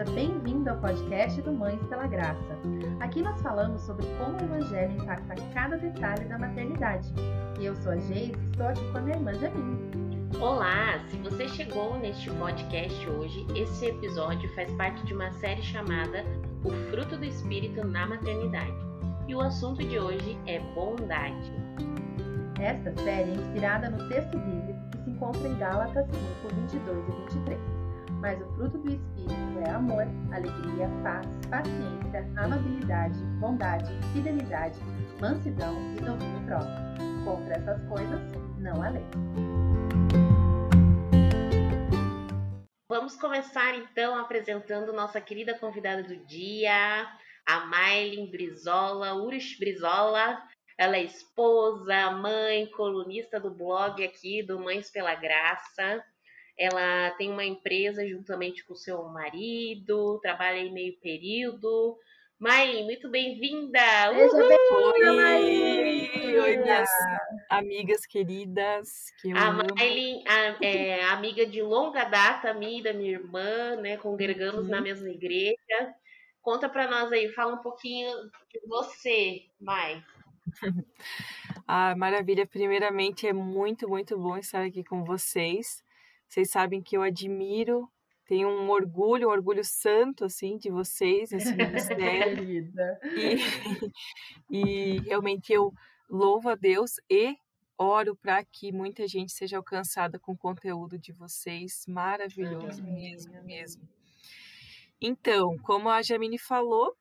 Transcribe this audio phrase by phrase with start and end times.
[0.00, 2.58] Seja bem-vindo ao podcast do Mães pela Graça.
[3.00, 7.12] Aqui nós falamos sobre como o Evangelho impacta cada detalhe da maternidade.
[7.60, 9.78] E eu sou a Geise e estou aqui com a minha irmã Jamine.
[10.40, 10.98] Olá!
[11.10, 16.24] Se você chegou neste podcast hoje, esse episódio faz parte de uma série chamada
[16.64, 18.72] O Fruto do Espírito na Maternidade.
[19.28, 21.52] E o assunto de hoje é bondade.
[22.58, 27.12] Esta série é inspirada no texto bíblico que se encontra em Gálatas 5, 22 e
[27.34, 27.69] 23.
[28.20, 34.78] Mas o fruto do Espírito é amor, alegria, paz, paciência, amabilidade, bondade, fidelidade,
[35.18, 37.24] mansidão e domínio próprio.
[37.24, 38.20] Contra essas coisas,
[38.58, 39.04] não há lei.
[42.90, 47.08] Vamos começar então apresentando nossa querida convidada do dia,
[47.46, 50.42] a Maylin Brizola, Urs Brizola.
[50.76, 56.04] Ela é esposa, mãe, colunista do blog aqui do Mães pela Graça.
[56.58, 61.98] Ela tem uma empresa juntamente com seu marido, trabalha em meio período.
[62.38, 63.78] Maylin, muito bem-vinda!
[64.12, 64.28] Oi,
[66.40, 66.88] Oi, minhas
[67.50, 69.12] amigas queridas.
[69.20, 69.52] Que a.
[69.52, 70.22] Maylin
[70.62, 73.96] é amiga de longa data, minha e da minha irmã, né?
[73.98, 74.70] Congregamos Uhum.
[74.70, 75.94] na mesma igreja.
[76.40, 78.10] Conta pra nós aí, fala um pouquinho
[78.50, 80.02] de você, Mai.
[81.72, 82.46] Ah, maravilha.
[82.46, 85.84] Primeiramente, é muito, muito bom estar aqui com vocês.
[86.30, 87.90] Vocês sabem que eu admiro,
[88.24, 92.72] tenho um orgulho, um orgulho santo, assim, de vocês, esse ministério.
[94.48, 95.72] E, e realmente eu
[96.08, 97.36] louvo a Deus e
[97.76, 101.84] oro para que muita gente seja alcançada com o conteúdo de vocês.
[101.88, 103.88] Maravilhoso mesmo, mesmo.
[105.00, 106.96] Então, como a Jamine falou,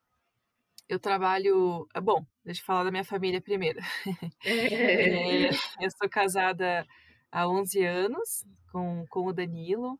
[0.87, 1.87] eu trabalho.
[1.93, 3.79] ah, Bom, deixa eu falar da minha família primeiro.
[4.43, 6.87] É, eu sou casada
[7.31, 9.99] há 11 anos com, com o Danilo.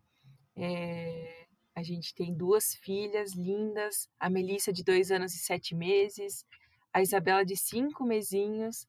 [0.55, 6.45] É, a gente tem duas filhas lindas, a Melissa de dois anos e sete meses,
[6.93, 8.85] a Isabela de cinco mesinhos.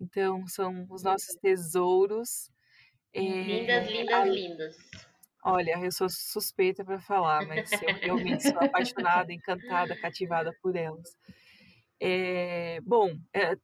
[0.00, 2.50] Então, são os nossos tesouros.
[3.12, 4.76] É, lindas, lindas, a- lindas.
[5.42, 11.16] Olha, eu sou suspeita para falar, mas eu realmente sou apaixonada, encantada, cativada por elas.
[11.98, 13.14] É, bom,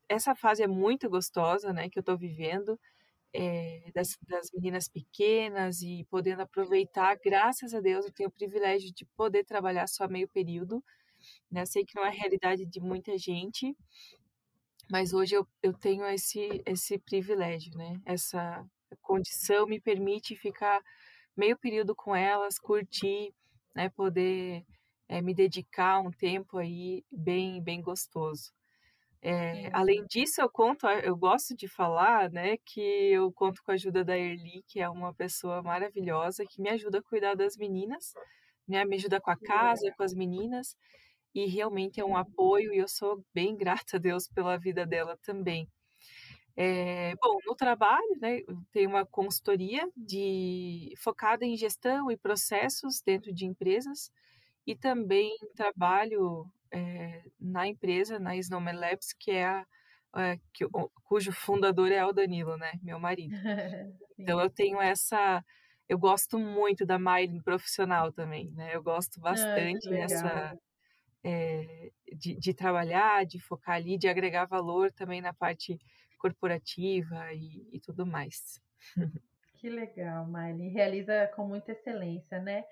[0.08, 2.78] essa fase é muito gostosa, né, que eu estou vivendo,
[3.36, 8.92] é, das, das meninas pequenas e podendo aproveitar, graças a Deus, eu tenho o privilégio
[8.92, 10.82] de poder trabalhar só meio período,
[11.50, 13.76] né, sei que não é realidade de muita gente,
[14.90, 18.64] mas hoje eu, eu tenho esse, esse privilégio, né, essa
[19.02, 20.80] condição me permite ficar
[21.36, 23.34] meio período com elas, curtir,
[23.74, 24.64] né, poder
[25.08, 28.55] eh, me dedicar um tempo aí bem bem gostoso.
[29.28, 33.74] Eh, além disso, eu conto, eu gosto de falar, né, que eu conto com a
[33.74, 38.14] ajuda da Erli, que é uma pessoa maravilhosa que me ajuda a cuidar das meninas,
[38.68, 40.76] né, me ajuda com a casa, com as meninas,
[41.34, 45.18] e realmente é um apoio e eu sou bem grata a Deus pela vida dela
[45.22, 45.68] também.
[46.56, 48.40] É, bom, no trabalho, né,
[48.72, 54.10] tenho uma consultoria de, focada em gestão e processos dentro de empresas
[54.66, 59.66] e também trabalho é, na empresa, na Snowman Labs, que é a,
[60.12, 60.66] a- que,
[61.04, 63.34] cujo fundador é o Danilo, né, meu marido.
[64.18, 65.44] Então eu tenho essa,
[65.88, 70.08] eu gosto muito da Miley profissional também, né, eu gosto bastante legal.
[70.08, 70.58] dessa
[71.24, 75.78] é, de, de trabalhar, de focar ali, de agregar valor também na parte
[76.18, 78.60] corporativa e, e tudo mais.
[79.58, 80.68] Que legal, Miley.
[80.68, 82.64] Realiza com muita excelência, né?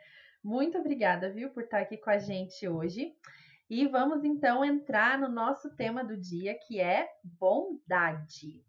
[0.42, 3.14] Muito obrigada, viu, por estar aqui com a gente hoje.
[3.68, 8.64] E vamos então entrar no nosso tema do dia, que é bondade.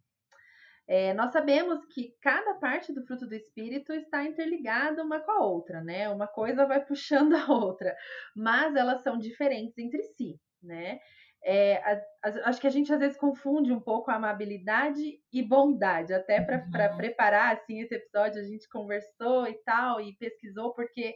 [0.87, 5.43] É, nós sabemos que cada parte do fruto do Espírito está interligada uma com a
[5.45, 6.09] outra, né?
[6.09, 7.95] Uma coisa vai puxando a outra,
[8.35, 10.99] mas elas são diferentes entre si, né?
[11.43, 15.43] É, a- a- acho que a gente às vezes confunde um pouco a amabilidade e
[15.43, 16.97] bondade, até para Uhum.
[16.97, 21.15] preparar assim esse episódio a gente conversou e tal e pesquisou porque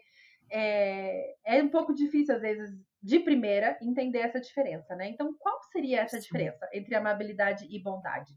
[0.52, 5.10] é, é um pouco difícil às vezes de primeira entender essa diferença, né?
[5.10, 6.20] Então qual seria essa Sim.
[6.20, 8.34] diferença entre amabilidade e bondade?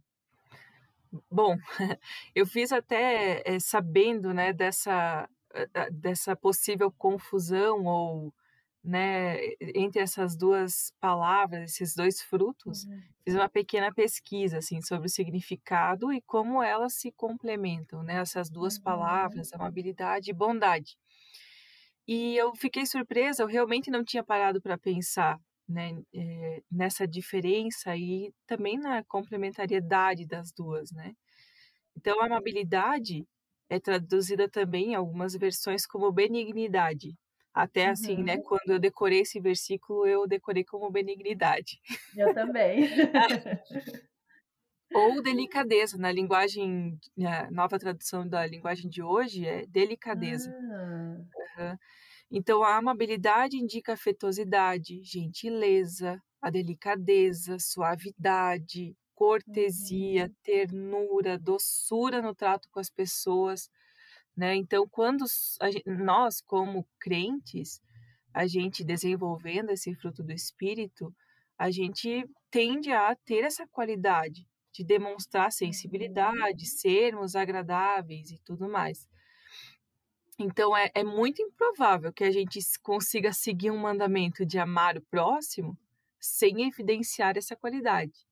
[1.30, 1.56] Bom,
[2.34, 5.28] eu fiz até eh, sabendo, né, dessa,
[5.92, 8.34] dessa possível confusão ou,
[8.82, 9.36] né,
[9.74, 12.86] entre essas duas palavras, esses dois frutos,
[13.24, 18.48] fiz uma pequena pesquisa, assim, sobre o significado e como elas se complementam, né, essas
[18.50, 18.78] duas Uhum.
[18.78, 20.96] palavras, amabilidade e bondade.
[22.06, 25.38] E eu fiquei surpresa, eu realmente não tinha parado para pensar,
[25.68, 31.14] né, eh, nessa diferença e também na complementariedade das duas, né.
[31.96, 33.26] Então, a amabilidade
[33.70, 37.16] é traduzida também em algumas versões como benignidade,
[37.54, 38.44] Até assim, né, Uhum.
[38.44, 41.80] quando eu decorei esse versículo, eu decorei como benignidade.
[42.14, 42.88] Eu também.
[44.94, 50.54] Ou delicadeza, na linguagem, na nova tradução da linguagem de hoje é delicadeza.
[50.74, 51.24] Ah,
[51.56, 51.78] Aham.
[52.30, 60.34] Então, a amabilidade indica afetuosidade, gentileza, a delicadeza, suavidade, cortesia, uhum.
[60.42, 63.70] ternura, doçura no trato com as pessoas,
[64.36, 64.54] né?
[64.56, 67.80] Então, quando s- a gen- nós, como crentes,
[68.34, 71.14] a gente desenvolvendo esse fruto do Espírito,
[71.58, 75.72] a gente tende a ter essa qualidade de demonstrar Uhum.
[75.72, 79.08] sensibilidade, sermos agradáveis e tudo mais.
[80.38, 85.02] Então, é, é muito improvável que a gente consiga seguir um mandamento de amar o
[85.02, 85.78] próximo
[86.20, 88.26] sem evidenciar essa qualidade,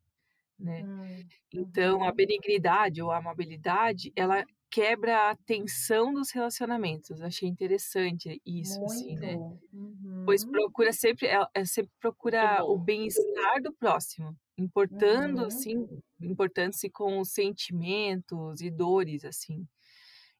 [0.59, 0.85] né?
[0.85, 2.15] Hum, Então, a uhum.
[2.15, 7.21] benignidade ou a amabilidade, ela quebra a tensão dos relacionamentos.
[7.23, 9.39] Achei interessante isso, assim, né?
[9.39, 10.10] Muito.
[10.31, 10.51] Pois Uhum.
[10.53, 15.47] procura sempre, ela ela sempre procura o bem-estar do próximo, importando, Uhum.
[15.47, 15.89] assim,
[16.21, 19.67] importando-se com os sentimentos e dores, assim.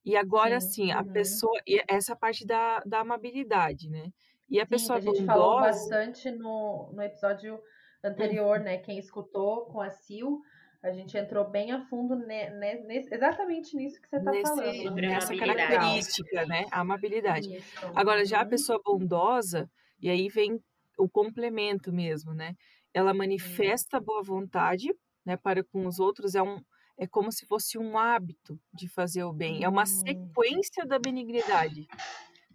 [0.05, 0.57] E agora, Sim.
[0.57, 1.13] assim, a Uhum.
[1.13, 4.11] pessoa, essa parte da, da amabilidade, né?
[4.49, 7.61] E a Sim, pessoa a gente falou bondosa, bastante no, no episódio
[8.05, 8.79] anterior, né?
[8.79, 10.41] Quem escutou com a Sil,
[10.83, 14.77] a gente entrou bem a fundo ne- ne- nesse- exatamente nisso que você está falando.
[14.77, 16.65] Muito nessa característica, né?
[16.71, 17.49] A amabilidade.
[17.49, 17.87] Isso.
[17.95, 18.49] Agora, já a Uhum.
[18.51, 19.71] pessoa bondosa,
[20.03, 20.61] e aí vem
[20.99, 22.55] o complemento mesmo, né?
[22.95, 24.89] Ela manifesta boa vontade,
[25.25, 26.61] né, para com os outros, é um
[26.99, 30.37] é como se fosse um hábito de fazer o bem, é uma Hum.
[30.41, 31.89] sequência da benignidade,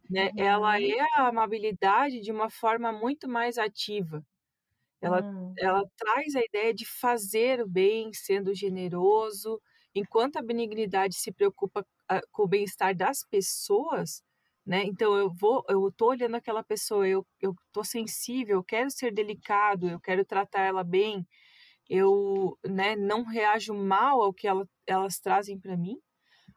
[0.10, 0.30] né?
[0.38, 0.82] Ela Uhum.
[0.82, 4.24] é a amabilidade de uma forma muito mais ativa.
[5.02, 5.60] Ela Hum.
[5.60, 9.62] ela traz a ideia de fazer o bem, sendo generoso,
[9.96, 14.24] enquanto a benignidade se preocupa ah, com o bem-estar das pessoas,
[14.66, 14.84] né?
[14.86, 19.14] Então eu vou, eu tô olhando aquela pessoa, eu, eu tô sensível, eu quero ser
[19.14, 21.28] delicado, eu quero tratar ela bem,
[21.90, 25.98] eu, né, não reajo mal ao que ela, elas trazem para mim.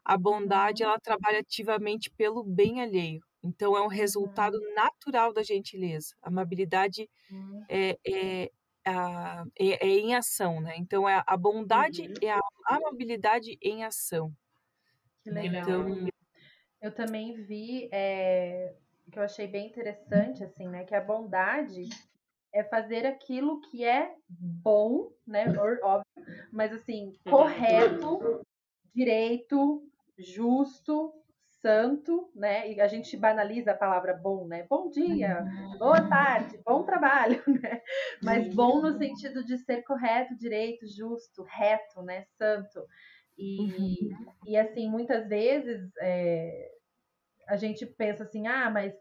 [0.05, 0.83] A bondade, Uhum.
[0.83, 3.21] ela trabalha ativamente pelo bem alheio.
[3.43, 4.73] Então é um resultado Uhum.
[4.75, 6.15] natural da gentileza.
[6.21, 7.69] A amabilidade Uhum.
[7.69, 8.51] é, é,
[8.85, 10.75] a, é, é em ação, né?
[10.77, 12.21] Então é a bondade Uhum.
[12.21, 12.39] é a
[12.69, 14.33] amabilidade em ação,
[15.23, 15.43] Que né?
[15.43, 15.85] legal.
[15.85, 16.09] Então
[16.81, 18.73] Eu também vi é,
[19.11, 20.85] que eu achei bem interessante, assim, né?
[20.85, 21.83] Que a bondade
[22.53, 25.45] é fazer aquilo que é bom, né?
[25.83, 26.05] Óbvio,
[26.51, 27.31] mas assim, Uhum.
[27.31, 28.45] correto,
[28.93, 29.83] direito,
[30.17, 31.13] justo,
[31.61, 32.71] santo, né?
[32.71, 34.65] E a gente banaliza a palavra bom, né?
[34.69, 35.45] Bom dia,
[35.77, 37.81] boa tarde, bom trabalho, né?
[38.23, 42.23] Mas bom no sentido de ser correto, direito, justo, reto, né?
[42.37, 42.85] Santo.
[43.39, 44.11] E,
[44.45, 46.71] e assim, muitas vezes é,
[47.47, 48.93] a gente pensa assim, ah, mas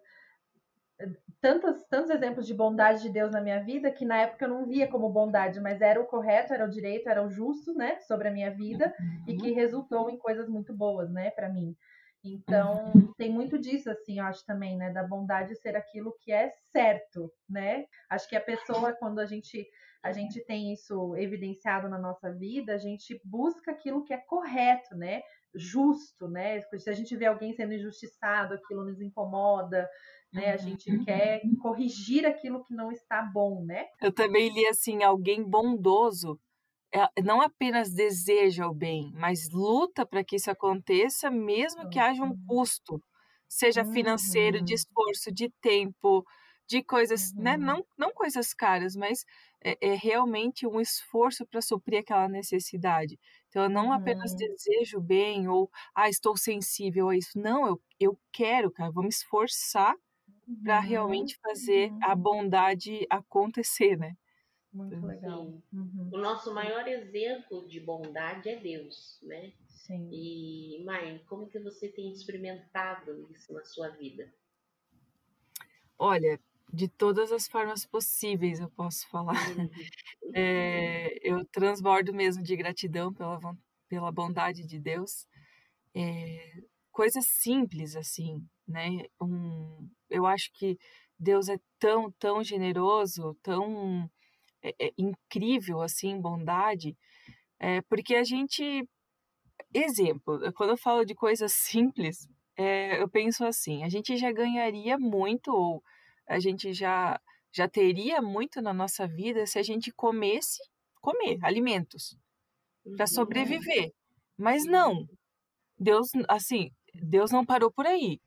[1.40, 4.67] tantos, tantos exemplos de bondade de Deus na minha vida que na época eu não
[4.67, 8.29] via como bondade, mas era o correto, era o direito, era o justo, né, sobre
[8.29, 8.94] a minha vida
[9.26, 11.76] e que resultou em coisas muito boas, né, para mim.
[12.25, 16.50] Então, tem muito disso, assim, eu acho também, né, da bondade ser aquilo que é
[16.73, 17.87] certo, né?
[18.11, 19.69] Acho que a pessoa, quando a gente,
[20.03, 24.97] a gente tem isso evidenciado na nossa vida, a gente busca aquilo que é correto,
[24.97, 25.23] né?
[25.55, 26.61] Justo, né?
[26.61, 29.89] Se a gente vê alguém sendo injustiçado, aquilo nos incomoda,
[30.32, 30.53] né?
[30.53, 33.87] A gente quer corrigir aquilo que não está bom, né?
[34.01, 36.39] eu também li assim, alguém bondoso
[36.94, 42.22] é, não apenas deseja o bem, mas luta para que isso aconteça, mesmo que haja
[42.25, 43.03] um custo,
[43.49, 44.77] seja financeiro, de Uhum.
[44.77, 46.25] esforço, de tempo,
[46.69, 47.56] de coisas, né?
[47.56, 47.65] Uhum.
[47.65, 49.25] Não, não coisas caras, mas
[49.65, 53.19] é, é realmente um esforço para suprir aquela necessidade.
[53.48, 54.36] Então, eu não apenas Uhum.
[54.36, 57.38] desejo bem ou, ah, estou sensível a isso.
[57.38, 59.94] Não, eu, eu quero, cara, vou me esforçar
[60.62, 60.81] para Uhum.
[60.81, 62.00] realmente fazer Uhum.
[62.00, 64.17] a bondade acontecer, né?
[64.72, 65.46] Muito legal.
[65.46, 65.62] Sim.
[65.72, 66.10] Uhum.
[66.10, 69.53] O nosso maior exemplo de bondade é Deus, né?
[69.69, 70.20] Sim.
[70.20, 74.32] E, mãe, como que você tem experimentado isso na sua vida?
[75.98, 76.41] Olha,
[76.72, 79.34] de todas as formas possíveis, eu posso falar.
[80.34, 83.41] É, eu transbordo mesmo de gratidão pela,
[83.89, 85.27] pela bondade de Deus.
[85.94, 86.53] É,
[86.93, 89.06] coisas simples assim, né?
[89.19, 90.79] Um, eu acho que
[91.19, 94.08] Deus é tão, tão generoso, tão
[94.63, 96.96] é, é incrível assim, bondade,
[97.58, 98.87] é, porque a gente,
[99.75, 104.98] exemplo, quando eu falo de coisas simples, é, eu penso assim, a gente já ganharia
[104.98, 105.82] muito ou
[106.29, 107.20] a gente já
[107.53, 110.61] já teria muito na nossa vida se a gente comesse,
[111.01, 112.17] comer alimentos
[112.97, 113.06] para Uhum.
[113.06, 113.93] sobreviver.
[114.37, 115.08] Mas não,
[115.79, 118.20] Deus, assim, Deus não parou por aí.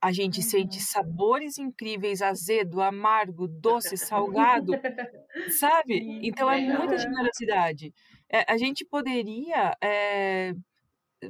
[0.00, 0.42] a gente uhum.
[0.46, 4.72] sente sabores incríveis, azedo, amargo, doce, salgado,
[5.50, 6.20] sabe?
[6.22, 7.92] Então é muita generosidade.
[8.30, 10.52] É, a gente poderia é,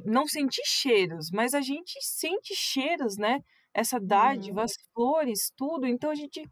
[0.05, 3.39] não sentir cheiros, mas a gente sente cheiros, né?
[3.77, 4.65] Essa dádiva, uhum.
[4.65, 5.85] as flores, tudo.
[5.85, 6.43] Então a gente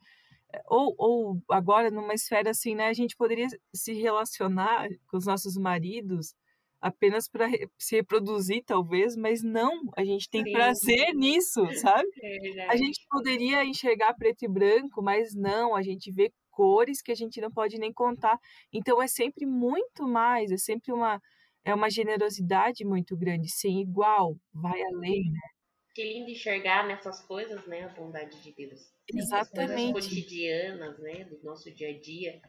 [0.68, 2.88] ou, ou agora numa esfera assim, né?
[2.88, 6.34] A gente poderia se relacionar com os nossos maridos
[6.80, 7.48] apenas para
[7.80, 10.52] se reproduzir, talvez, mas não, a gente tem Sim.
[10.52, 12.08] prazer nisso, sabe?
[12.22, 17.12] É a gente poderia enxergar preto e branco, mas não, a gente vê cores que
[17.12, 18.38] a gente não pode nem contar.
[18.72, 21.20] Então é sempre muito mais, é sempre uma
[21.64, 25.55] é uma generosidade muito grande, sem igual, vai além, né?
[25.96, 28.92] Que lindo enxergar nessas coisas, né, a bondade de Deus.
[29.08, 29.86] Exatamente.
[29.86, 32.42] As coisas cotidianas, né, do nosso dia a dia.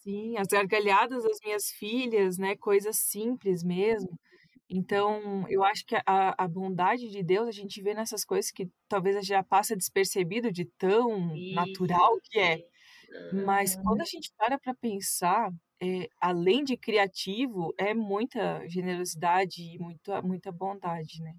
[0.00, 4.18] Sim, as gargalhadas das minhas filhas, né, coisas simples mesmo.
[4.70, 8.68] Então, eu acho que a, a bondade de Deus a gente vê nessas coisas que
[8.88, 11.54] talvez já passa despercebido de tão Isso.
[11.54, 12.64] natural que é.
[13.44, 19.78] Mas quando a gente para para pensar, é, além de criativo, é muita generosidade e
[19.78, 21.34] muita, muita bondade, né?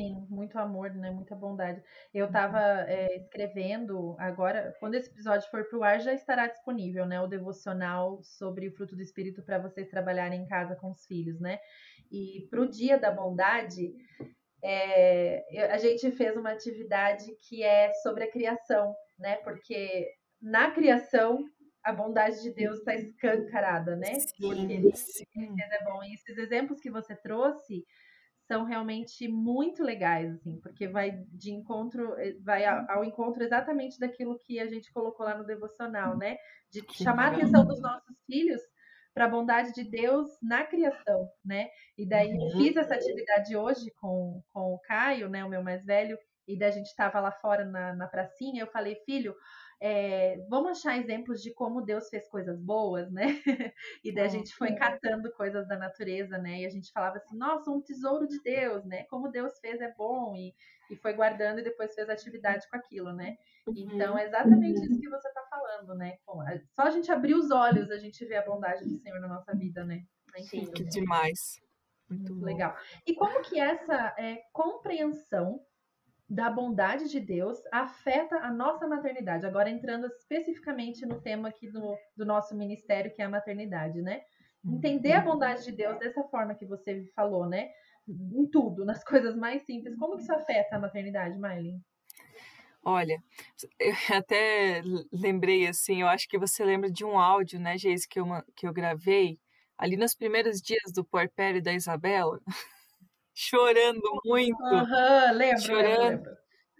[0.00, 1.10] Sim, muito amor, né?
[1.10, 1.82] Muita bondade.
[2.14, 2.88] Eu estava uhum.
[2.88, 7.20] é, eh, escrevendo agora, quando esse episódio for pro ar, já estará disponível, né?
[7.20, 11.38] O devocional sobre o fruto do Espírito para vocês trabalharem em casa com os filhos,
[11.38, 11.58] né?
[12.10, 13.92] E para o Dia da Bondade,
[14.64, 19.36] é, a gente fez uma atividade que é sobre a criação, né?
[19.36, 20.08] Porque
[20.40, 21.44] na criação
[21.84, 24.14] a bondade de Deus está escancarada, né?
[24.14, 25.24] Sim, Porque sim.
[25.60, 26.02] é bom.
[26.04, 27.84] E esses exemplos que você trouxe
[28.50, 34.40] são realmente muito legais, assim, porque vai de encontro, eh, vai ao encontro exatamente daquilo
[34.40, 36.36] que a gente colocou lá no devocional, né?
[36.68, 38.60] De que chamar a atenção dos nossos filhos
[39.14, 41.68] para a bondade de Deus na criação, né?
[41.96, 42.50] E daí uhum.
[42.58, 46.70] fiz essa atividade hoje com, com o Caio, né, o meu mais velho, e daí
[46.70, 49.32] a gente estava lá fora na, na pracinha, eu falei, filho,
[49.80, 53.40] é, vamos achar exemplos de como Deus fez coisas boas, né?
[54.04, 56.60] e daí a gente foi catando coisas da natureza, né?
[56.60, 59.04] E a gente falava assim, nossa, um tesouro de Deus, né?
[59.04, 60.54] Como Deus fez é bom e,
[60.90, 63.38] e foi guardando e depois fez atividade com aquilo, né?
[63.74, 66.18] Então é exatamente isso que você está falando, né?
[66.74, 69.54] Só a gente abrir os olhos a gente vê a bondade do Senhor na nossa
[69.54, 70.04] vida, né?
[70.36, 71.58] É Sim, que demais.
[72.08, 72.76] Muito, Muito legal.
[73.06, 75.64] E como que essa é, compreensão
[76.30, 79.44] da bondade de Deus afeta a nossa maternidade.
[79.44, 84.22] Agora entrando especificamente no tema aqui do, do nosso ministério, que é a maternidade, né?
[84.64, 87.70] Entender a bondade de Deus dessa forma que você falou, né?
[88.06, 89.98] Em tudo, nas coisas mais simples.
[89.98, 91.82] Como que isso afeta a maternidade, Maylin?
[92.82, 93.20] Olha,
[93.78, 94.82] eu até
[95.12, 98.66] lembrei assim, eu acho que você lembra de um áudio, né, Geise, que eu, que
[98.66, 99.38] eu gravei
[99.76, 102.40] ali nos primeiros dias do puerpério da Isabela.
[103.34, 104.62] chorando muito.
[104.62, 106.36] Uhum, lembro, chorando, lembro.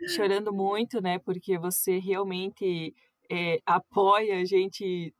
[0.09, 1.19] chorando muito, né?
[1.19, 2.95] Porque você realmente
[3.31, 5.15] é, apoia a gente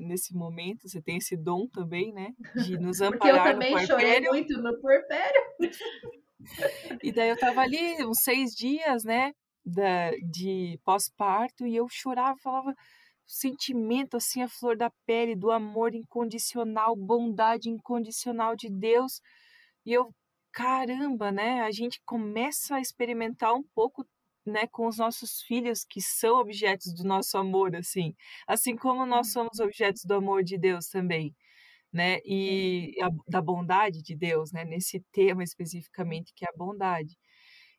[0.00, 0.88] nesse momento.
[0.88, 2.32] Você tem esse dom também, né?
[2.56, 5.42] De nos amparar Porque eu também chorei muito no puerpério.
[7.02, 9.32] E daí eu tava ali uns seis dias, né?
[9.64, 12.74] Da, de pós-parto e eu chorava, falava
[13.24, 19.20] sentimento assim a flor da pele do amor incondicional, bondade incondicional de Deus.
[19.86, 20.12] E eu
[20.52, 21.62] caramba, né?
[21.62, 24.06] A gente começa a experimentar um pouco
[24.44, 28.14] né, com os nossos filhos que são objetos do nosso amor, assim,
[28.46, 29.32] assim como nós uhum.
[29.32, 31.34] somos objetos do amor de Deus também,
[31.92, 37.16] né, e a, da bondade de Deus, né, nesse tema especificamente que é a bondade.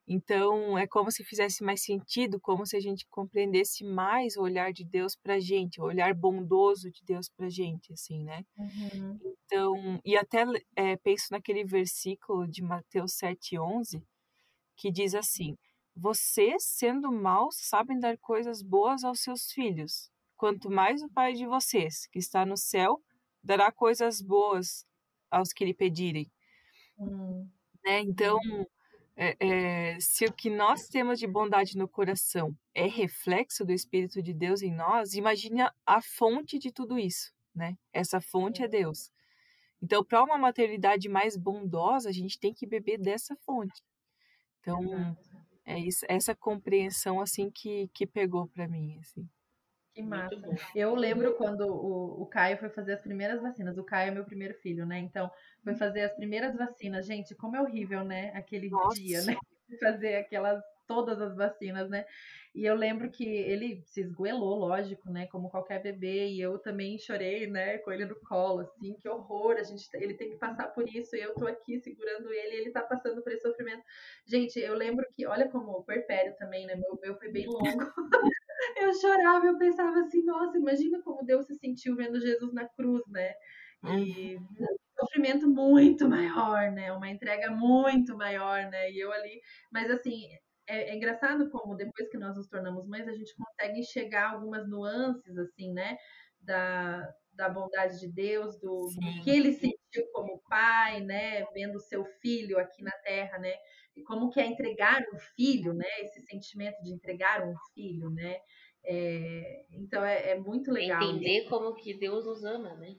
[0.07, 4.73] Então, é como se fizesse mais sentido, como se a gente compreendesse mais o olhar
[4.73, 8.45] de Deus para a gente, o olhar bondoso de Deus para a gente, assim, né?
[8.57, 9.19] Uhum.
[9.23, 10.43] Então, e até
[10.75, 14.03] é, penso naquele versículo de Mateus 7,11,
[14.75, 15.57] que diz assim:
[15.95, 20.11] Vocês, sendo maus, sabem dar coisas boas aos seus filhos.
[20.35, 23.01] Quanto mais o Pai de vocês, que está no céu,
[23.41, 24.85] dará coisas boas
[25.31, 26.29] aos que lhe pedirem.
[26.97, 27.49] Uhum.
[27.85, 28.01] Né?
[28.01, 28.37] Então,
[29.15, 34.21] é, é, se o que nós temos de bondade no coração é reflexo do Espírito
[34.23, 37.77] de Deus em nós, imagine a, fonte de tudo isso, né?
[37.91, 39.11] Essa fonte é Deus.
[39.81, 43.83] Então, para uma maternidade mais bondosa, a gente tem que beber dessa fonte.
[44.59, 45.15] Então,
[45.65, 49.29] é isso, essa compreensão assim que, que pegou para mim, assim.
[49.93, 50.35] Que massa.
[50.75, 53.77] Eu lembro quando o, o Caio foi fazer as primeiras vacinas.
[53.77, 54.97] O Caio é meu primeiro filho, né?
[54.99, 55.29] Então,
[55.63, 57.05] foi fazer as primeiras vacinas.
[57.05, 58.31] Gente, como é horrível, né?
[58.33, 58.99] Aquele Nossa.
[58.99, 59.35] dia, né?
[59.79, 62.05] Fazer aquelas todas as vacinas, né?
[62.53, 65.25] E eu lembro que ele se esgoelou, lógico, né?
[65.27, 67.79] Como qualquer bebê, e eu também chorei, né?
[67.79, 71.15] Com ele no colo, assim, que horror, a gente, ele tem que passar por isso,
[71.15, 73.81] e eu tô aqui segurando ele, e ele tá passando por esse sofrimento.
[74.27, 76.75] Gente, eu lembro que, olha como o perpério também, né?
[76.75, 77.63] Meu, meu foi bem longo.
[78.77, 83.03] eu chorava, eu pensava assim, nossa, imagina como Deus se sentiu vendo Jesus na cruz,
[83.07, 83.33] né?
[83.83, 86.91] E um sofrimento muito maior, né?
[86.93, 88.91] Uma entrega muito maior, né?
[88.91, 89.41] E eu ali,
[89.71, 90.25] mas assim,
[90.67, 94.67] é, é, engraçado como depois que nós nos tornamos mães, a gente consegue enxergar algumas
[94.69, 95.97] nuances, assim, né?
[96.39, 101.43] Da, da bondade de Deus, do, do, que ele sentiu como pai, né?
[101.53, 103.53] Vendo seu filho aqui na terra, né?
[103.95, 105.87] E como que é entregar um filho, né?
[106.01, 108.37] Esse sentimento de entregar um filho, né?
[108.83, 111.01] É, então é, é, muito legal.
[111.01, 112.95] Entender como que Deus nos ama, né?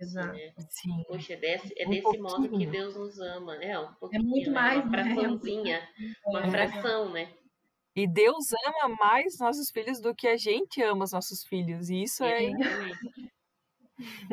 [0.00, 0.34] Exato.
[0.34, 0.52] Né?
[0.68, 1.04] Sim.
[1.08, 3.56] Poxa, é desse, é um desse modo que Deus nos ama.
[3.56, 4.54] É, um pouquinho, é muito né?
[4.54, 5.04] mais, uma né?
[5.04, 5.88] fraçãozinha,
[6.26, 6.50] uma É.
[6.50, 7.32] fração, né?
[7.94, 11.88] E Deus ama mais nossos filhos do que a gente ama os nossos filhos.
[11.88, 12.44] E isso é.
[12.44, 13.32] Exatamente.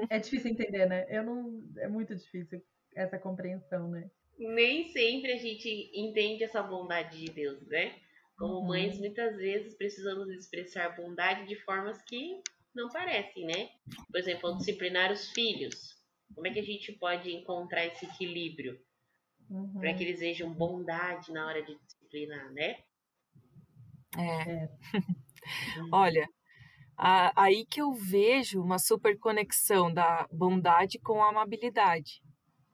[0.10, 1.06] É difícil entender, né?
[1.08, 1.64] Eu não.
[1.78, 2.62] É muito difícil
[2.94, 4.12] essa compreensão, né?
[4.38, 8.00] Nem sempre a gente entende essa bondade de Deus, né?
[8.38, 8.68] Como Uhum.
[8.68, 12.42] mães, muitas vezes precisamos expressar bondade de formas que
[12.76, 13.70] não parecem, né?
[14.12, 15.96] Por exemplo, ao disciplinar os filhos.
[16.34, 18.80] Como é que a gente pode encontrar esse equilíbrio
[19.50, 19.80] Uhum.
[19.80, 22.84] para que eles vejam bondade na hora de disciplinar, né?
[24.18, 24.46] é.
[24.46, 24.68] É.
[25.92, 26.28] Olha,
[26.98, 32.23] a- aí que eu vejo uma super conexão da bondade com a amabilidade.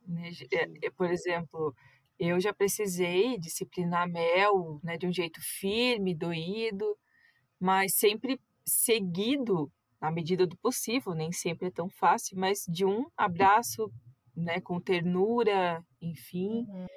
[0.09, 0.31] Né?
[0.51, 1.73] É, é, por exemplo,
[2.19, 6.97] eu já precisei disciplinar Mel né, de um jeito firme, doído,
[7.59, 13.05] mas sempre seguido, na medida do possível, nem sempre é tão fácil, mas de um
[13.17, 13.91] abraço
[14.35, 16.65] né, com ternura, enfim.
[16.67, 16.87] Uhum.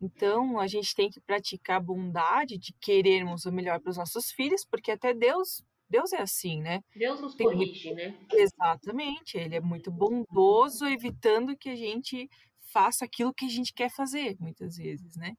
[0.00, 4.30] Então, a gente tem que praticar a bondade de querermos o melhor para os nossos
[4.30, 6.80] filhos, porque até Deus, Deus é assim, né?
[6.94, 8.16] Deus nos Tem corrige, né?
[8.32, 12.28] Exatamente, ele é muito bondoso, evitando que a gente
[12.72, 15.36] faça aquilo que a gente quer fazer, muitas vezes, né?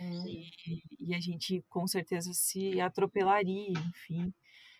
[0.00, 0.26] Uhum.
[0.26, 0.50] E,
[1.00, 4.32] e a gente com certeza se atropelaria, enfim.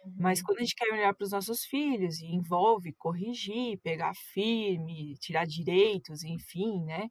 [0.05, 0.15] Uhum.
[0.19, 5.17] Mas quando a gente quer olhar para os nossos filhos e envolve corrigir, pegar firme,
[5.19, 7.11] tirar direitos, enfim, né?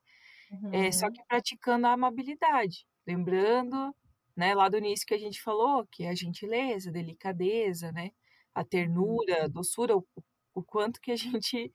[0.72, 1.14] É, só Uhum.
[1.14, 3.96] que praticando a amabilidade, lembrando,
[4.36, 8.12] né, lá do início que a gente falou, que é a gentileza, a delicadeza, né,
[8.54, 10.06] a ternura, a doçura, o,
[10.54, 11.72] o quanto que a gente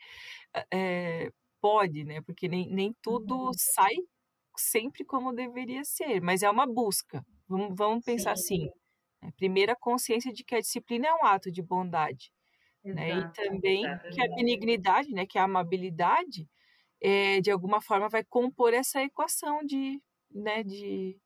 [0.73, 1.33] é,
[1.67, 3.57] pode, né, porque nem, nem tudo Uhum.
[3.57, 3.95] sai
[4.57, 7.25] sempre como deveria ser, mas é uma busca.
[7.49, 8.35] Vamos, vamos pensar Sim.
[8.35, 8.71] assim,
[9.23, 12.33] né, primeiro a consciência de que a disciplina é um ato de bondade,
[12.93, 13.35] né, e Exato.
[13.35, 16.49] também que a benignidade, né, que a amabilidade,
[17.03, 20.03] é, de alguma forma vai compor essa equação de,
[20.33, 21.21] né, de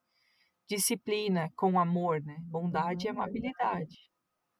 [0.69, 3.11] disciplina com amor, né, bondade e Uhum.
[3.11, 4.11] amabilidade.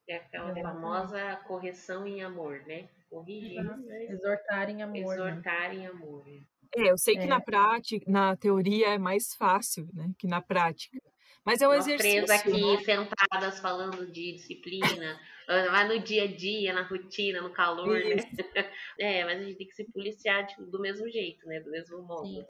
[0.07, 0.61] É aquela Exatamente.
[0.61, 2.91] famosa correção em amor, né?
[3.11, 4.95] Corrigir, mas Exortar em amor.
[4.95, 5.01] né?
[5.31, 6.25] exortar em amor.
[6.27, 6.41] né?
[6.77, 7.27] É, eu sei que É.
[7.27, 10.97] na prática, na teoria é mais fácil, né, que na prática.
[11.45, 12.25] Mas é um Nós exercício.
[12.27, 12.83] três aqui né?
[12.85, 15.19] sentadas falando de disciplina,
[15.49, 18.15] ah, mas no dia a dia, na rotina, no calor, né?
[19.01, 21.59] É, mas a gente tem que se policiar tipo, do mesmo jeito, né?
[21.61, 22.27] Do mesmo modo.
[22.29, 22.45] Sim,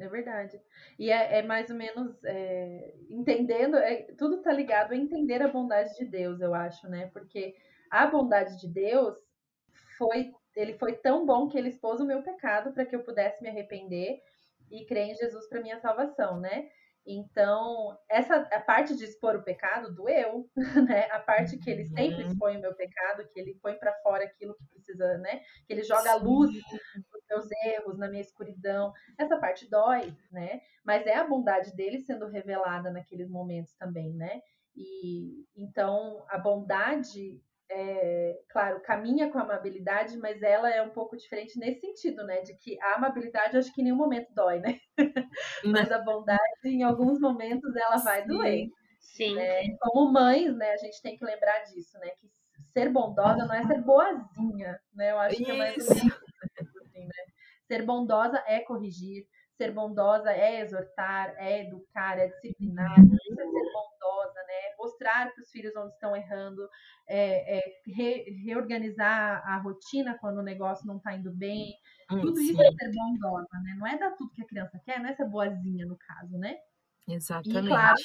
[0.00, 0.58] é verdade.
[0.98, 5.48] E é, é mais ou menos é, entendendo, é, tudo tá ligado a entender a
[5.48, 7.08] bondade de Deus, eu acho, né?
[7.12, 7.54] Porque
[7.90, 9.16] a bondade de Deus
[10.00, 13.42] foi, ele foi tão bom que ele expôs o meu pecado para que eu pudesse
[13.42, 14.20] me arrepender
[14.70, 16.70] e crer em Jesus para minha salvação, né?
[17.06, 20.50] Então, essa a parte de expor o pecado doeu,
[20.88, 21.10] né?
[21.10, 22.30] A parte que ele sempre Uhum.
[22.30, 25.40] expõe o meu pecado, que ele põe para fora aquilo que precisa, né?
[25.66, 26.50] Que ele joga a luz
[27.12, 28.92] nos meus erros, na minha escuridão.
[29.18, 30.60] Essa parte dói, né?
[30.84, 34.40] Mas é a bondade dele sendo revelada naqueles momentos também, né?
[34.76, 41.16] E então a bondade, é, claro, caminha com a amabilidade, mas ela é um pouco
[41.16, 42.40] diferente nesse sentido, né?
[42.42, 44.80] De que a amabilidade acho que em nenhum momento dói, né?
[45.64, 48.28] mas a bondade, em alguns momentos, ela vai Sim.
[48.28, 48.66] doer.
[48.98, 52.10] Sim, E como mães, né, a gente tem que lembrar disso, né?
[52.10, 52.28] Que
[52.72, 55.12] ser bondosa não é ser boazinha, né?
[55.12, 55.94] Eu acho que é mais ou Isso.
[55.94, 57.24] menos isso, assim, né?
[57.66, 63.72] Ser bondosa é corrigir, ser bondosa é exortar, é educar, é disciplinar, isso é ser
[63.72, 63.89] bondosa,
[64.46, 64.74] né?
[64.78, 66.68] Mostrar para os filhos onde estão errando,
[67.08, 71.74] é, é re- reorganizar a rotina quando o negócio não está indo bem.
[72.10, 73.74] Hum, Tudo isso sim, é ser bondosa, né?
[73.78, 76.56] Não é dar tudo que a criança quer, não é ser boazinha no caso, né?
[77.08, 77.66] exatamente.
[77.68, 77.96] claro,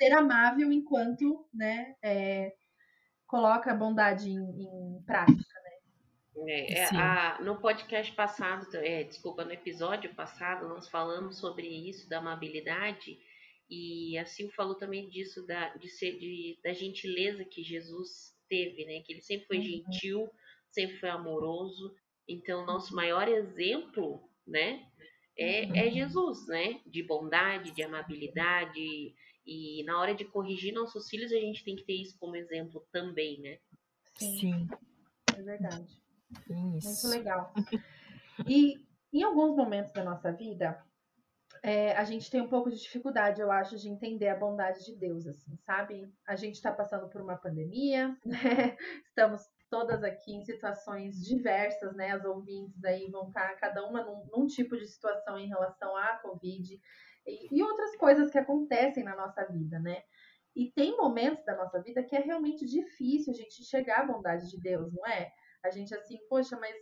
[0.00, 2.52] ser amável enquanto né, é,
[3.26, 5.44] coloca a bondade em, em prática.
[6.46, 6.96] É, é, Sim.
[6.96, 13.18] a- no podcast passado, é, desculpa, no episódio passado, nós falamos sobre isso da amabilidade
[13.74, 18.84] E a Sil falou também disso da, de ser de, da gentileza que Jesus teve,
[18.84, 19.00] né?
[19.00, 19.64] Que ele sempre foi uhum.
[19.64, 20.30] gentil,
[20.70, 21.92] sempre foi amoroso.
[22.28, 24.86] Então, nosso maior exemplo, né?
[25.36, 25.74] É, uhum.
[25.74, 26.80] é Jesus, né?
[26.86, 29.14] De bondade, de amabilidade.
[29.44, 32.86] E na hora de corrigir nossos filhos, a gente tem que ter isso como exemplo
[32.92, 33.58] também, né?
[34.16, 34.38] Sim.
[34.38, 34.68] Sim.
[35.36, 36.00] É verdade.
[36.76, 37.08] Isso.
[37.08, 37.52] Muito legal.
[38.48, 38.80] E
[39.12, 40.80] em alguns momentos da nossa vida,
[41.64, 44.94] é, a gente tem um pouco de dificuldade, eu acho, de entender a bondade de
[44.94, 46.12] Deus, assim, sabe?
[46.28, 48.76] A gente está passando por uma pandemia, né?
[49.06, 52.10] Estamos todas aqui em situações diversas, né?
[52.10, 56.18] As ouvintes aí vão estar cada uma num, num tipo de situação em relação à
[56.18, 56.78] Covid
[57.26, 60.02] e, e outras coisas que acontecem na nossa vida, né?
[60.54, 64.50] E tem momentos da nossa vida que é realmente difícil a gente chegar à bondade
[64.50, 65.32] de Deus, não é?
[65.64, 66.76] A gente assim, poxa, mas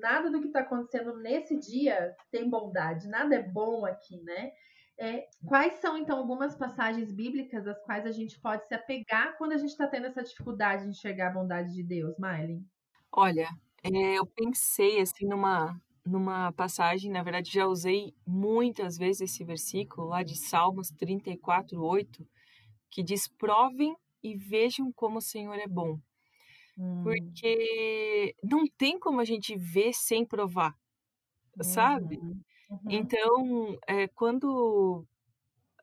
[0.00, 4.52] nada do que está acontecendo nesse dia tem bondade, nada é bom aqui, né?
[4.98, 9.52] É, quais são, então, algumas passagens bíblicas às quais a gente pode se apegar quando
[9.52, 12.64] a gente está tendo essa dificuldade de enxergar a bondade de Deus, Miley?
[13.12, 13.48] Olha,
[13.82, 20.08] é, eu pensei assim numa, numa passagem, na verdade já usei muitas vezes esse versículo
[20.08, 22.26] lá de Salmos 34, 8,
[22.90, 25.98] que diz: Provem e vejam como o Senhor é bom.
[26.76, 27.02] Hum.
[27.02, 30.76] Porque não tem como a gente ver sem provar,
[31.62, 32.18] sabe?
[32.18, 32.40] Uhum.
[32.70, 32.80] Uhum.
[32.90, 35.06] Então, é, quando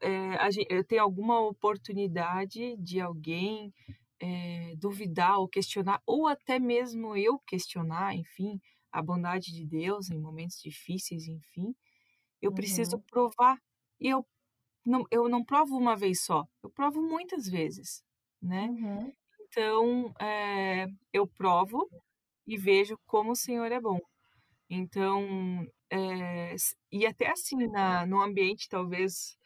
[0.02, 3.74] é, a gente, tem alguma oportunidade de alguém
[4.20, 10.20] é, duvidar ou questionar, ou até mesmo eu questionar, enfim, a bondade de Deus em
[10.20, 11.74] momentos difíceis, enfim,
[12.42, 12.56] eu uhum.
[12.56, 13.58] preciso provar.
[14.00, 14.26] E eu
[14.86, 18.04] não, eu não provo uma vez só, eu provo muitas vezes,
[18.42, 18.68] né?
[18.68, 19.14] Uhum.
[19.56, 21.88] Então, é, eu provo
[22.48, 24.00] e vejo como o Senhor é bom.
[24.68, 26.56] Então, é,
[26.92, 29.38] e até assim, na, no ambiente talvez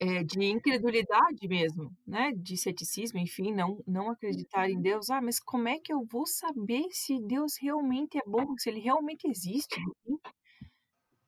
[0.00, 2.32] é, de incredulidade mesmo, né?
[2.34, 4.80] De ceticismo, enfim, não, não acreditar em uhum.
[4.80, 5.10] Deus.
[5.10, 8.80] Ah, mas como é que eu vou saber se Deus realmente é bom, se ele
[8.80, 9.78] realmente existe?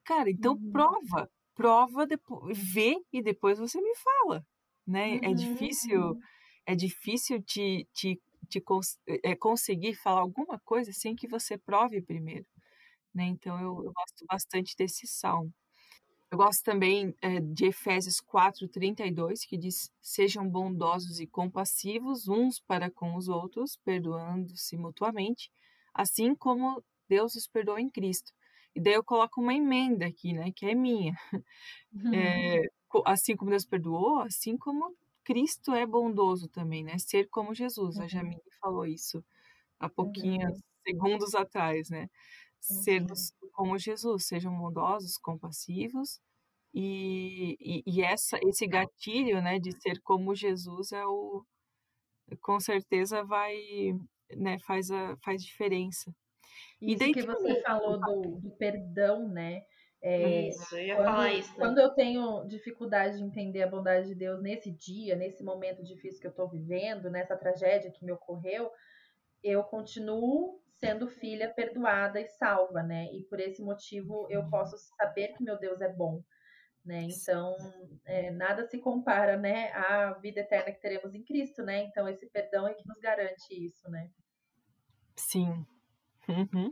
[0.03, 0.73] Cara, então uhum.
[0.73, 4.43] prova, prova, depois, vê e depois você me fala,
[4.87, 5.17] né?
[5.17, 5.21] Uhum.
[5.25, 6.19] É difícil
[6.67, 12.03] é difícil te, te, te cons é, conseguir falar alguma coisa sem que você prove
[12.03, 12.47] primeiro.
[13.15, 13.25] Né?
[13.25, 15.53] Então, eu, eu gosto bastante desse salmo.
[16.31, 22.59] Eu gosto também é, de Efésios 4, 32, que diz: Sejam bondosos e compassivos uns
[22.59, 25.53] para com os outros, perdoando-se mutuamente,
[25.95, 28.33] assim como Deus os perdoou em Cristo.
[28.75, 31.15] E daí eu coloco uma emenda aqui, né, que é minha.
[31.93, 32.13] Uhum.
[32.13, 32.61] É,
[33.07, 34.95] assim como Deus perdoou, assim como
[35.27, 36.97] Cristo é bondoso também, né?
[36.99, 37.97] Ser como Jesus.
[37.97, 38.05] Uhum.
[38.05, 39.25] A Jamile falou isso
[39.81, 40.63] há pouquinhos uhum.
[40.87, 42.09] segundos atrás, né?
[42.61, 43.51] Ser uhum.
[43.53, 46.21] como Jesus, sejam bondosos, compassivos.
[46.73, 51.45] E, e, e, essa, esse gatilho, né, de ser como Jesus é o,
[52.41, 53.57] com certeza vai,
[54.37, 56.15] né, faz a, faz diferença.
[56.81, 59.63] Isso e daí que você falou do, do perdão, né?
[60.03, 61.51] É, isso, eu ia quando, falar isso.
[61.51, 61.57] Né?
[61.59, 66.21] Quando eu tenho dificuldade de entender a bondade de Deus nesse dia, nesse momento difícil
[66.21, 68.71] que eu estou vivendo, nessa tragédia que me ocorreu,
[69.43, 73.07] eu continuo sendo filha perdoada e salva, né?
[73.13, 76.23] E por esse motivo eu posso saber que meu Deus é bom,
[76.85, 77.03] né?
[77.03, 77.57] Então,
[78.05, 81.83] é, nada se compara, né, à vida eterna que teremos em Cristo, né?
[81.83, 84.11] Então, esse perdão é que nos garante isso, né?
[85.17, 85.67] Sim.
[86.29, 86.71] Uhum.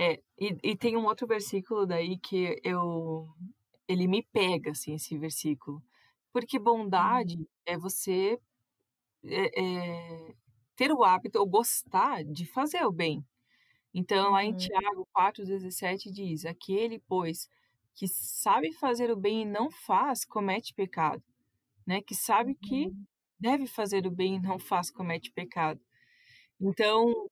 [0.00, 3.26] É, e, e tem um outro versículo daí que eu
[3.88, 5.82] ele me pega assim esse versículo
[6.32, 7.46] porque bondade uhum.
[7.66, 8.38] é você
[9.24, 10.34] é, é,
[10.76, 13.26] ter o hábito ou gostar de fazer o bem
[13.92, 14.56] então lá em uhum.
[14.56, 17.48] Tiago 4,17 diz aquele pois
[17.96, 21.24] que sabe fazer o bem e não faz comete pecado
[21.84, 23.04] né que sabe que uhum.
[23.40, 25.80] deve fazer o bem e não faz comete pecado
[26.60, 27.28] então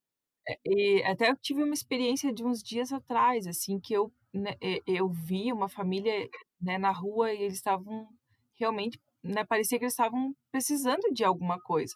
[0.65, 4.57] e até eu tive uma experiência de uns dias atrás, assim, que eu, né,
[4.87, 6.29] eu vi uma família
[6.61, 8.09] né, na rua e eles estavam
[8.55, 11.95] realmente, né, parecia que eles estavam precisando de alguma coisa.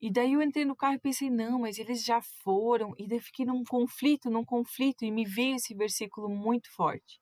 [0.00, 2.94] E daí eu entrei no carro e pensei, não, mas eles já foram.
[2.98, 7.20] E daí fiquei num conflito, num conflito, e me veio esse versículo muito forte,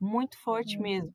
[0.00, 0.82] muito forte uhum.
[0.82, 1.14] mesmo,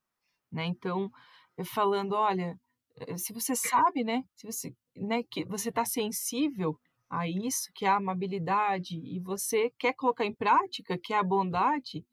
[0.52, 0.66] né?
[0.66, 1.10] Então,
[1.58, 2.60] eu falando, olha,
[3.00, 6.78] eh, se você sabe, né, se você, né, que você está sensível
[7.10, 11.24] a isso, que é a amabilidade, e você quer colocar em prática, que é a
[11.24, 12.06] bondade,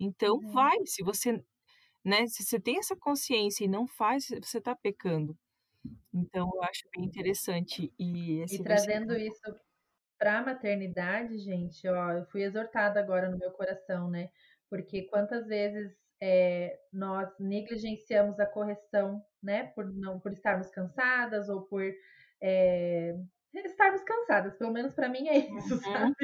[0.00, 0.52] então uhum.
[0.52, 0.76] vai.
[0.86, 1.42] Se você,
[2.04, 5.36] né, se você tem essa consciência e não faz, você está pecando.
[6.12, 7.92] Então, eu acho bem interessante.
[7.98, 9.40] E, e trazendo isso
[10.18, 14.30] para a maternidade, gente, ó, eu fui exortada agora no meu coração, né?
[14.68, 21.62] Porque quantas vezes é, nós negligenciamos a correção, né, por não por estarmos cansadas ou
[21.62, 21.82] por
[22.40, 23.16] é,
[23.54, 25.80] estarmos cansadas, pelo menos para mim é isso, uhum.
[25.80, 26.14] sabe?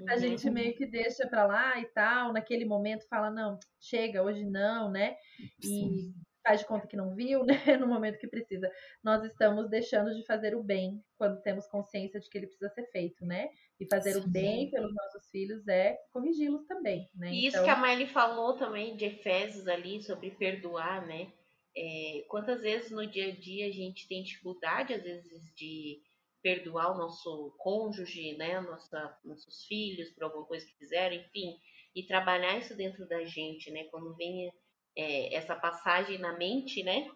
[0.00, 0.08] Uhum.
[0.08, 4.44] A gente meio que deixa para lá e tal, naquele momento fala não, chega, hoje
[4.44, 5.16] não, né?
[5.62, 6.14] E Sim.
[6.42, 7.76] faz de conta que não viu, né?
[7.78, 8.70] No momento que precisa.
[9.02, 12.84] Nós estamos deixando de fazer o bem quando temos consciência de que ele precisa ser
[12.90, 13.48] feito, né?
[13.80, 14.20] E fazer Sim.
[14.20, 17.32] o bem pelos nossos filhos é corrigi-los também, né?
[17.32, 17.64] E isso então...
[17.64, 21.28] que a Miley falou também de Efésios ali sobre perdoar, né?
[21.76, 26.00] É, quantas vezes no dia a dia a gente tem dificuldade, às vezes, de
[26.44, 31.58] perdoar o nosso cônjuge, né, nossa, nossos filhos por alguma coisa que fizeram, enfim,
[31.96, 34.52] e trabalhar isso dentro da gente, né, quando vem
[34.94, 37.10] é, essa passagem na mente, né,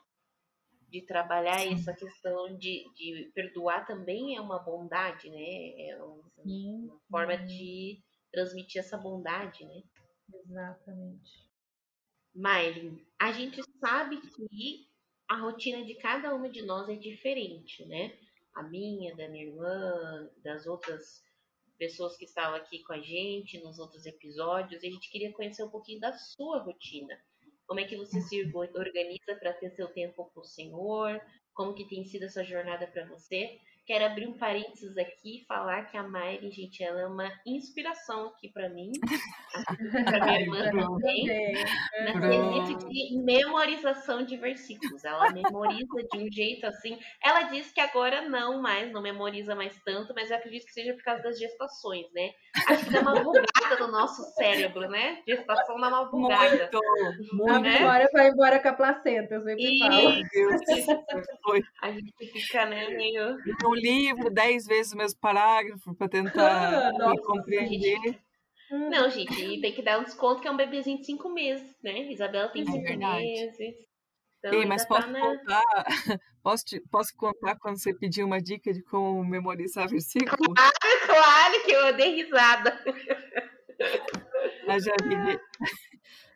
[0.88, 1.74] de trabalhar Sim.
[1.74, 8.02] essa questão de, de perdoar também é uma bondade, né, é uma, uma forma de
[8.32, 9.82] transmitir essa bondade, né.
[10.46, 11.46] Exatamente.
[12.34, 14.88] Maylin, a gente sabe que
[15.28, 18.16] a rotina de cada uma de nós é diferente, né?
[18.54, 21.22] A minha, da minha irmã, das outras
[21.78, 25.62] pessoas que estavam aqui com a gente nos outros episódios, e a gente queria conhecer
[25.62, 27.16] um pouquinho da sua rotina.
[27.66, 31.20] Como é que você se organiza para ter seu tempo com o Senhor?
[31.54, 33.60] Como que tem sido essa jornada para você?
[33.88, 38.26] Quero abrir um parênteses aqui e falar que a Mayri, gente, ela é uma inspiração
[38.26, 38.92] aqui para mim,
[40.04, 41.54] para minha irmã também,
[42.04, 45.02] na quesito de memorização de versículos.
[45.06, 46.98] Ela memoriza de um jeito assim.
[47.24, 50.92] Ela disse que agora não mais, não memoriza mais tanto, mas eu acredito que seja
[50.92, 52.32] por causa das gestações, né?
[52.68, 55.22] Acho que dá uma bugada no nosso cérebro, né?
[55.26, 56.68] Gestação dá uma bugada.
[56.70, 57.60] Muito, muito.
[57.60, 57.78] Né?
[57.78, 59.78] Agora vai embora com a placenta, eu sempre e...
[59.78, 61.62] falo.
[61.80, 63.38] A gente fica, né, meio
[63.80, 67.96] livro, dez vezes o mesmo parágrafo para tentar Nossa, compreender.
[68.00, 68.18] Gente.
[68.70, 72.12] Não, gente, tem que dar um desconto que é um bebezinho de cinco meses, né?
[72.12, 73.22] Isabela tem é cinco verdade.
[73.22, 73.76] meses.
[74.38, 75.20] Então, Ei, mas posso tá na...
[75.20, 75.62] contar?
[76.40, 80.54] Posso, te, posso contar quando você pediu uma dica de como memorizar versículo?
[80.54, 80.72] Claro,
[81.06, 82.82] claro que eu dei risada.
[84.66, 85.38] A Jamile,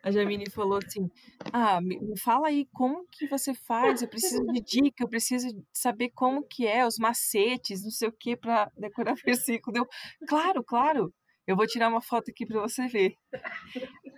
[0.01, 1.09] a Jamile falou assim:
[1.51, 6.11] Ah, me, fala aí como que você faz, eu preciso de dica, eu preciso saber
[6.15, 9.73] como que é, os macetes, não sei o que, para decorar versículo.
[9.73, 9.87] Deu,
[10.27, 11.13] claro, claro,
[11.47, 13.15] eu vou tirar uma foto aqui para você ver.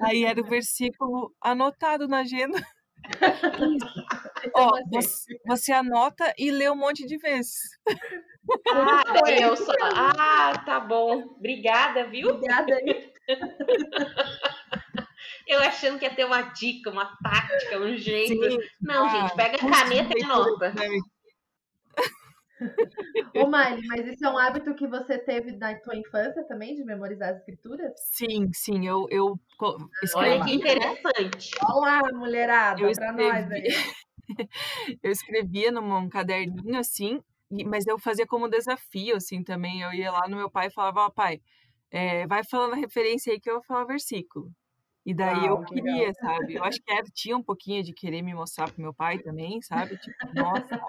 [0.02, 2.58] Aí era o versículo anotado na agenda.
[4.56, 7.58] Ó, você, você, anota e lê um monte de vezes.
[8.72, 9.04] Ah,
[9.42, 9.74] eu só.
[9.82, 11.24] Ah, tá bom.
[11.38, 12.30] Obrigada, viu?
[12.30, 12.78] Obrigada.
[15.48, 18.52] Eu achando que ia ter uma dica, uma tática, um jeito.
[18.52, 18.58] Sim.
[18.82, 20.74] Não, ah, gente, pega a caneta e nota.
[23.36, 26.84] Ô, Mari, mas isso é um hábito que você teve na tua infância também, de
[26.84, 27.94] memorizar as escrituras?
[28.12, 29.38] Sim, sim, eu, eu
[30.02, 30.30] escrevi.
[30.30, 31.52] Olha que interessante.
[31.70, 33.68] Olá, mulherada, eu pra nós aí.
[35.04, 37.22] eu escrevia num caderninho assim,
[37.68, 39.82] mas eu fazia como desafio, assim, também.
[39.82, 41.42] Eu ia lá no meu pai e falava, ó, oh, pai,
[41.92, 44.50] é, vai falando a referência aí que eu vou falar versículo.
[45.06, 46.56] E daí eu queria, sabe?
[46.56, 49.62] Eu acho que era, tinha um pouquinho de querer me mostrar pro meu pai também,
[49.62, 49.98] sabe?
[49.98, 50.82] Tipo, nossa.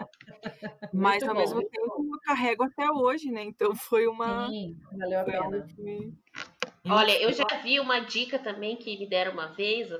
[0.93, 1.41] Mas Muito ao bom.
[1.41, 3.43] mesmo tempo eu carrego até hoje, né?
[3.43, 4.49] Então foi uma.
[4.49, 5.67] Sim, valeu a pena.
[6.89, 9.91] Olha, eu já vi uma dica também que me deram uma vez,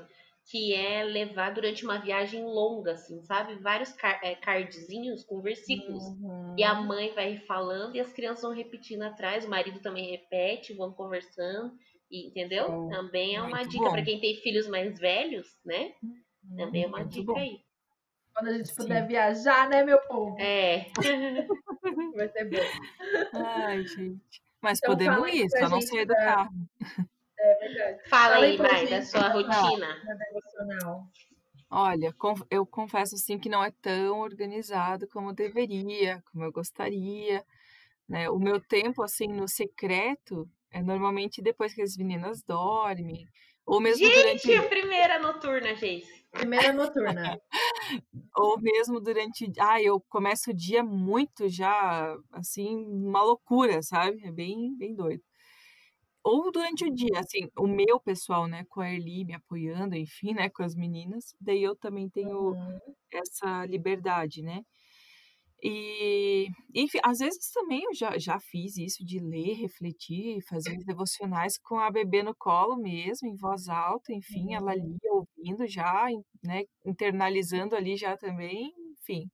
[0.49, 3.55] que é levar durante uma viagem longa, assim, sabe?
[3.55, 6.03] Vários é, cardzinhos com versículos.
[6.03, 6.55] Uhum.
[6.57, 10.73] E a mãe vai falando e as crianças vão repetindo atrás, o marido também repete,
[10.73, 11.77] vão conversando.
[12.09, 12.87] E, entendeu?
[12.89, 15.93] Também é uma dica para quem tem filhos mais velhos, né?
[16.55, 17.37] Também é uma dica bom.
[17.37, 17.61] aí.
[18.33, 18.75] Quando a gente Sim.
[18.75, 20.39] puder viajar, né, meu povo?
[20.39, 20.85] É.
[22.15, 22.57] Vai ser bom.
[23.33, 24.41] Ai, gente.
[24.61, 26.51] Mas então, podemos ir, só não sair do carro.
[27.39, 28.09] É verdade.
[28.09, 29.87] Fala, fala aí, Mai, da sua rotina.
[31.69, 32.15] Olha,
[32.49, 37.43] eu confesso assim que não é tão organizado como deveria, como eu gostaria.
[38.07, 38.29] Né?
[38.29, 43.27] O meu tempo assim no secreto é normalmente depois que as meninas dormem.
[43.65, 44.55] Ou mesmo gente, durante...
[44.55, 46.07] a primeira noturna, gente.
[46.31, 47.37] Primeira noturna.
[48.35, 49.51] ou mesmo durante.
[49.59, 54.23] Ah, eu começo o dia muito já, assim, uma loucura, sabe?
[54.25, 55.21] É bem, bem doido.
[56.23, 60.33] Ou durante o dia, assim, o meu pessoal, né, com a Erli me apoiando, enfim,
[60.33, 62.79] né, com as meninas, daí eu também tenho uhum.
[63.13, 64.61] essa liberdade, né?
[65.63, 70.85] E, enfim, às vezes também eu já, já fiz isso de ler, refletir, fazer os
[70.85, 74.97] devocionais com a bebê no colo mesmo, em voz alta, enfim, ela uhum.
[75.01, 76.07] lia, ouvindo já,
[76.43, 79.27] né, internalizando ali já também, enfim.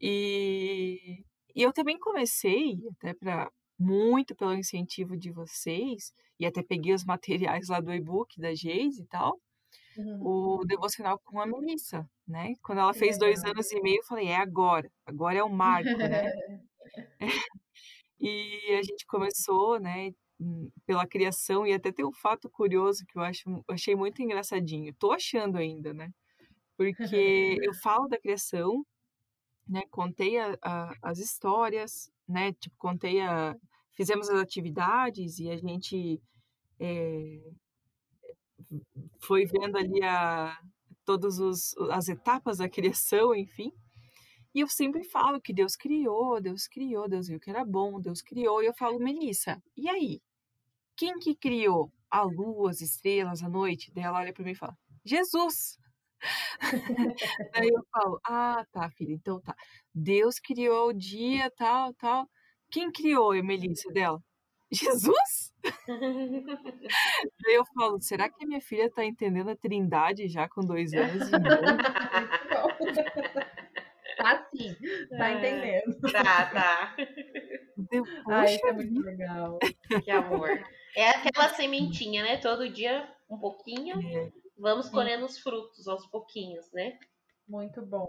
[0.00, 1.24] E,
[1.56, 7.04] e eu também comecei, até para muito pelo incentivo de vocês, e até peguei os
[7.06, 9.40] materiais lá do e-book da Geise e tal,
[9.96, 10.58] uhum.
[10.58, 12.54] o devocional com a Melissa, né?
[12.62, 15.96] Quando ela fez dois anos e meio, eu falei, é agora, agora é o marco,
[15.96, 16.32] né?
[18.20, 20.10] e a gente começou, né,
[20.86, 24.94] pela criação, e até tem um fato curioso que eu acho, achei muito engraçadinho.
[24.94, 26.10] Tô achando ainda, né?
[26.76, 28.84] Porque eu falo da criação,
[29.68, 29.82] né?
[29.90, 32.52] Contei a, a, as histórias, né?
[32.52, 33.56] Tipo, contei a.
[33.92, 36.20] Fizemos as atividades e a gente
[36.80, 37.40] é,
[39.20, 40.58] foi vendo ali a,
[41.04, 41.38] todas
[41.90, 43.72] as etapas da criação, enfim.
[44.54, 48.22] E eu sempre falo que Deus criou, Deus criou, Deus viu que era bom, Deus
[48.22, 48.62] criou.
[48.62, 50.22] E eu falo, Melissa, e aí?
[50.96, 53.90] Quem que criou a lua, as estrelas, a noite?
[53.92, 55.78] Daí ela olha para mim e fala, Jesus!
[57.52, 59.54] Daí eu falo, ah, tá, filha, então tá.
[59.94, 62.28] Deus criou o dia, tal, tal.
[62.70, 64.22] Quem criou Melissa dela?
[64.70, 65.54] Jesus?
[67.44, 70.92] Daí eu falo, será que a minha filha tá entendendo a trindade já com dois
[70.94, 71.60] anos e meio?
[74.16, 74.76] Tá sim,
[75.16, 75.32] tá é.
[75.34, 76.00] entendendo.
[76.12, 76.96] Tá, tá.
[77.76, 79.58] Deu, Ai, isso é muito legal.
[80.04, 80.48] Que amor.
[80.96, 82.36] É aquela sementinha, né?
[82.36, 84.00] Todo dia um pouquinho.
[84.00, 84.32] É.
[84.56, 86.96] Vamos colhendo os frutos aos pouquinhos, né?
[87.48, 88.06] Muito bom.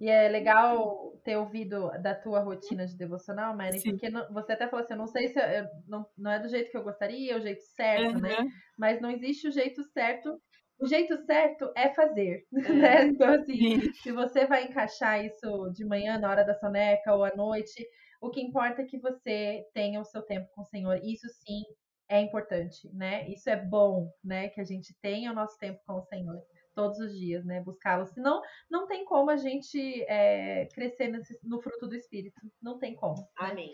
[0.00, 3.90] E é legal ter ouvido da tua rotina de devocional, Mary, Sim.
[3.90, 6.48] porque você até falou assim, eu não sei se eu, eu, não, não é do
[6.48, 8.20] jeito que eu gostaria, é o jeito certo, uhum.
[8.20, 8.36] né?
[8.78, 10.40] Mas não existe o jeito certo.
[10.78, 12.72] O jeito certo é fazer, é.
[12.72, 13.04] né?
[13.06, 13.92] Então, assim, Sim.
[13.94, 17.86] se você vai encaixar isso de manhã, na hora da soneca ou à noite,
[18.20, 20.98] o que importa é que você tenha o seu tempo com o Senhor.
[21.04, 21.62] Isso sim
[22.08, 23.28] é importante, né?
[23.28, 24.48] Isso é bom, né?
[24.48, 26.42] Que a gente tenha o nosso tempo com o Senhor
[26.74, 27.60] todos os dias, né?
[27.60, 28.06] Buscá-lo.
[28.06, 32.40] Senão, não tem como a gente é, crescer nesse, no fruto do Espírito.
[32.60, 33.16] Não tem como.
[33.16, 33.26] Né?
[33.36, 33.72] Amém.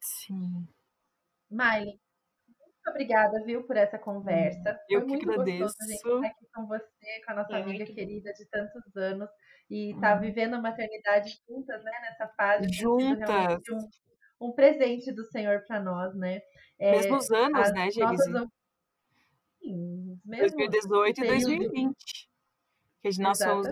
[0.00, 0.66] Sim.
[1.50, 2.00] Miley,
[2.84, 4.78] muito obrigada, viu, por essa conversa.
[4.90, 5.62] Eu Foi muito agradeço.
[5.62, 9.30] gostoso a gente estar aqui com você, com a nossa amiga querida de tantos anos.
[9.70, 10.20] E estar tá hum.
[10.20, 11.92] vivendo a maternidade juntas, né?
[12.02, 12.70] Nessa fase.
[12.70, 13.62] Juntas.
[14.40, 16.42] Um, um presente do Senhor para nós, né?
[16.78, 18.48] É, Mesmos anos, né, Geise?
[19.62, 22.23] Sim, 2018 e 2020.
[23.04, 23.66] Que somos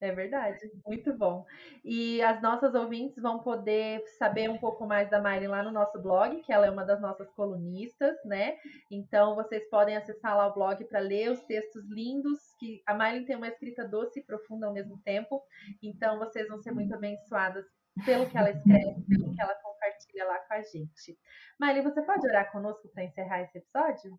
[0.00, 1.44] É verdade, muito bom.
[1.84, 6.00] E as nossas ouvintes vão poder saber um pouco mais da Miley lá no nosso
[6.00, 8.56] blog, que ela é uma das nossas colunistas, né?
[8.90, 13.24] Então vocês podem acessar lá o blog para ler os textos lindos, que a Miley
[13.24, 15.42] tem uma escrita doce e profunda ao mesmo tempo.
[15.82, 17.64] Então vocês vão ser muito abençoadas
[18.04, 21.18] pelo que ela escreve, pelo que ela compartilha lá com a gente.
[21.60, 24.16] Miley, você pode orar conosco para encerrar esse episódio?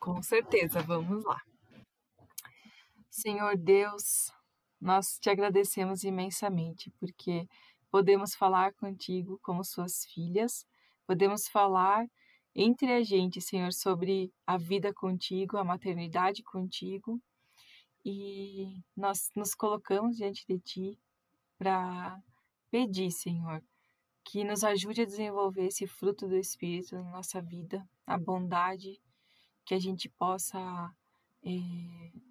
[0.00, 1.38] Com certeza, vamos lá.
[3.20, 4.30] Senhor Deus,
[4.80, 7.48] nós te agradecemos imensamente porque
[7.90, 10.64] podemos falar contigo como suas filhas,
[11.04, 12.06] podemos falar
[12.54, 17.20] entre a gente, Senhor, sobre a vida contigo, a maternidade contigo,
[18.04, 20.98] e nós nos colocamos diante de ti
[21.58, 22.22] para
[22.70, 23.60] pedir, Senhor,
[24.24, 29.00] que nos ajude a desenvolver esse fruto do Espírito na nossa vida, a bondade,
[29.64, 30.58] que a gente possa,
[31.42, 32.27] é,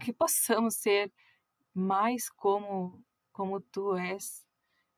[0.00, 1.12] que possamos ser
[1.74, 4.46] mais como, como tu és,